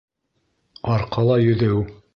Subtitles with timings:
[0.95, 1.85] Арҡала йөҙөү